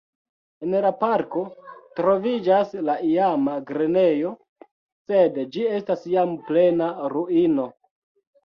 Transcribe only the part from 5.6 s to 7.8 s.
estas jam plena ruino.